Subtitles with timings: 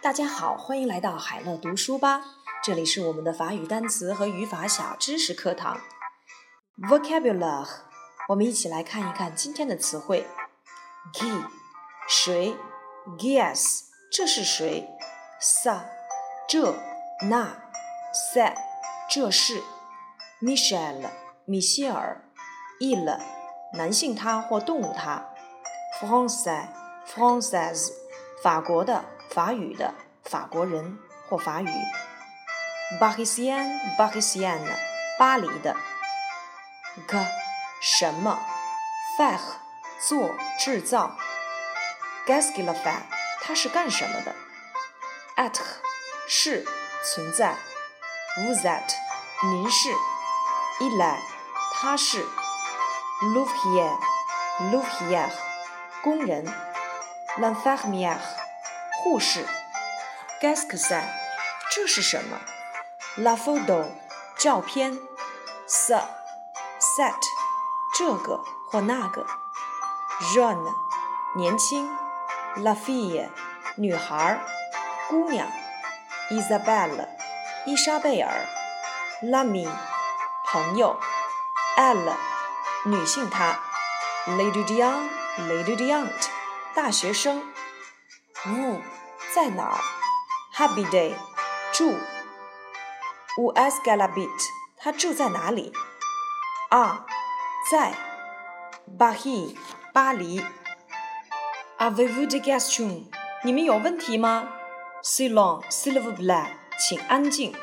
[0.00, 2.22] 大家好，欢迎来到海乐读书吧。
[2.62, 5.80] 这里是我们的法语单词和语法小知识课堂。
[6.88, 7.66] Vocabulary，
[8.28, 10.24] 我们一起来看一看今天的词汇。
[11.12, 11.44] Qui，
[12.08, 12.56] 谁
[13.18, 14.88] ？Guess，这是谁
[15.42, 15.80] ？Sa，
[16.48, 16.76] 这
[17.28, 17.56] 那
[18.32, 18.54] ？C'est，
[19.10, 19.60] 这是。
[20.40, 21.10] ？Michelle，
[21.44, 22.22] 米歇尔。
[22.78, 23.18] Il，
[23.74, 25.28] 男性他或动物他。
[26.00, 27.90] Français，Française，
[28.40, 29.04] 法国的。
[29.30, 31.68] 法语的法国人或法语
[33.00, 34.60] ，Parisien，Parisien，
[35.18, 35.76] 巴黎的。
[37.06, 37.16] g
[37.80, 38.40] 什么
[39.18, 39.38] ？faire
[40.00, 41.16] 做制造。
[42.26, 43.02] Qu'est-ce qu'il fait？
[43.42, 44.34] 他是干什么的
[45.36, 45.60] ？être
[46.26, 46.66] 是
[47.04, 47.56] 存在。
[48.38, 48.94] Vous êtes
[49.42, 49.90] 您是。
[50.80, 51.20] Il est
[51.74, 52.26] 他是。
[53.22, 55.32] L'ouvrier，l'ouvrière
[56.02, 56.46] 工人。
[57.38, 58.18] L'infirmière。
[59.08, 59.46] 护士
[60.38, 61.02] ，qu'est-ce que c'est？
[61.70, 62.40] 这是什么
[63.16, 63.86] ？La photo，
[64.36, 64.98] 照片。
[65.66, 67.14] Ce，set，
[67.96, 69.26] 这个或那个。
[70.34, 70.74] Jeune，
[71.34, 71.88] 年轻。
[72.56, 73.30] La fille，
[73.78, 74.40] 女孩，
[75.08, 75.50] 姑娘。
[76.28, 77.08] Isabelle，
[77.64, 78.46] 伊莎贝尔。
[79.22, 79.66] L'ami，
[80.44, 81.00] 朋友。
[81.78, 82.12] Elle，
[82.84, 83.58] 女性她。
[84.26, 86.28] L'étudiant，l'étudiante，
[86.74, 87.42] 大学生。
[88.44, 88.82] Où
[89.40, 89.78] 在哪儿
[90.52, 91.14] ？Happy day
[91.72, 91.94] 住。
[93.36, 94.48] Où est-ce qu'elle habite？
[94.76, 95.72] 她住在哪里？
[96.70, 97.06] 啊，
[97.70, 97.94] 在。
[98.98, 99.56] Paris
[99.92, 100.44] 巴黎。
[101.78, 103.04] Avez-vous des questions？
[103.44, 104.48] 你们有问题吗
[105.04, 107.54] ？Silon silvu bla，请安静。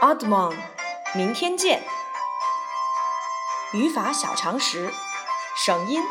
[0.00, 0.56] À demain，
[1.12, 1.82] 明天见。
[3.74, 4.90] 语法小常识，
[5.62, 6.02] 省音。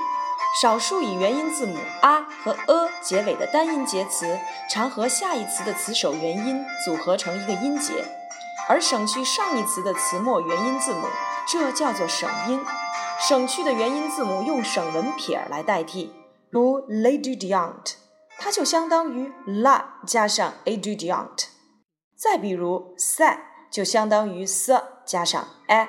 [0.61, 4.39] 少数以元音字母 a 和 a 结尾的单音节词，
[4.69, 7.93] 常和下一词的词首元音组合成一个音节，
[8.67, 11.05] 而省去上一词的词末元音字母，
[11.47, 12.59] 这叫做省音。
[13.19, 16.11] 省去的元音字母用省文撇来代替，
[16.51, 17.93] 如 l'étudiant，
[18.39, 21.45] 它就相当于 la 加上 étudiant。
[22.17, 23.37] 再比如 sa
[23.71, 25.87] 就相当于 s 加上 a。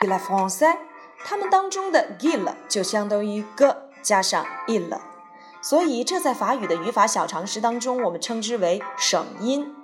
[0.00, 0.76] il est français。
[1.24, 4.98] 它们当中的 gill 就相当于 g 加上 il，
[5.62, 9.74] 所以这在法语的语法小常识当中，我们称之为省音，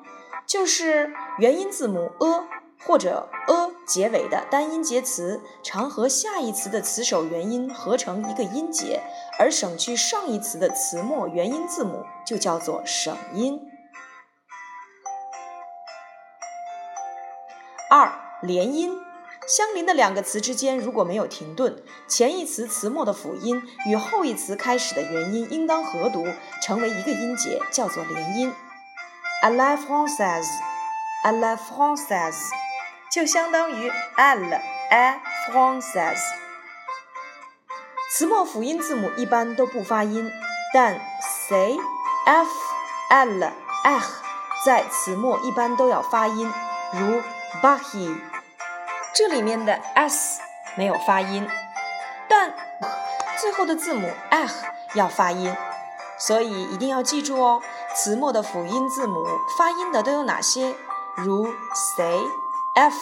[0.45, 2.45] 就是元音字母 a
[2.85, 9.01] 或者 a 结尾的单音节词，常和下一词的词首元音合成一个音节，
[9.39, 13.61] 而省去上一词的词末元音字母，就叫做省音。
[17.89, 18.13] 二
[18.43, 19.08] 连音。
[19.47, 26.27] 相邻的两个词之间如果没有停顿，前一词词末的辅音与后一词开始的元音应当合读，
[26.63, 28.53] 成为一个音节，叫做连音。
[29.43, 32.51] À la française，à la française，
[33.11, 34.61] 就相当于 elle
[34.91, 35.15] est
[35.51, 36.21] française。
[38.11, 40.31] 词末辅音字母一般都不发音，
[40.75, 41.01] 但
[41.49, 41.79] c、
[42.27, 42.49] f、
[43.11, 43.53] l、
[43.85, 44.23] h
[44.67, 46.53] 在词末一般都要发音，
[46.93, 47.23] 如
[47.63, 48.15] bahi。
[49.15, 50.41] 这里面的 s
[50.77, 51.49] 没有发音，
[52.29, 52.55] 但
[53.41, 55.57] 最后的字母 h 要发音，
[56.19, 57.63] 所以一定要记住哦。
[57.95, 59.27] 词末的辅音字母
[59.57, 60.75] 发音的都有哪些？
[61.17, 61.47] 如
[61.97, 62.21] c、
[62.75, 62.97] f、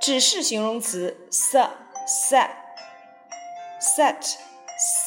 [0.00, 1.56] 指示形容词 s、
[2.06, 2.50] set、
[3.80, 4.34] set、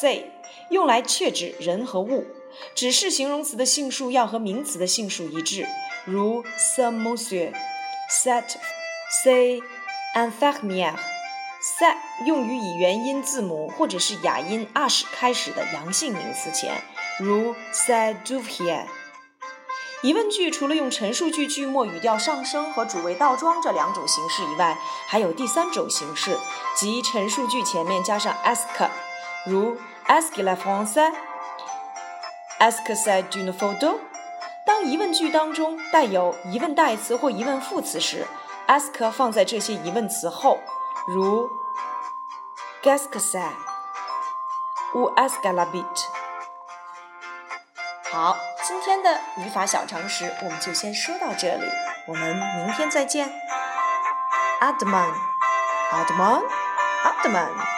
[0.00, 0.32] say
[0.70, 2.24] 用来确指人和物。
[2.74, 5.66] 指示形容词的性数要和名词的性数一致，
[6.06, 7.52] 如 ce monsieur,
[8.10, 8.56] cette,
[9.24, 9.60] c'est
[10.14, 10.94] infirmière。
[11.80, 16.82] 在用于以元音字母或者是哑音 ash 开始的阳性名词前，
[17.18, 18.84] 如 c'est douvier。
[20.02, 24.78] 疑问句除了用陈述句句末语调上升和主谓倒装这两种形式以外，
[25.08, 26.38] 还有第三种形式，
[26.76, 28.88] 即陈述句前面加上 ask，
[29.44, 29.76] 如
[30.06, 30.56] Est-ce la
[32.58, 34.00] France？Est-ce c'est une photo？
[34.66, 38.26] 当疑问句当中带有疑问代词或疑问副词时
[38.66, 40.58] ，ask 放在这些疑问词后，
[41.06, 41.48] 如
[42.82, 46.04] Qu'est-ce que c'est？ou est-ce qu'elle habite？
[48.10, 51.64] 好，今天的语法小常识我们就先说到这里，
[52.06, 53.32] 我们明天再见。
[54.60, 55.14] a d m a n
[55.92, 57.77] a d m a n a d m a n